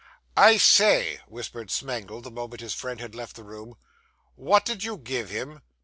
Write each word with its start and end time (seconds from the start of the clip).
'I 0.35 0.57
say,' 0.57 1.19
whispered 1.27 1.69
Smangle, 1.69 2.21
the 2.23 2.31
moment 2.31 2.59
his 2.61 2.73
friend 2.73 2.99
had 2.99 3.13
left 3.13 3.35
the 3.35 3.43
room; 3.43 3.75
'what 4.33 4.65
did 4.65 4.83
you 4.83 4.97
give 4.97 5.29
him? 5.29 5.61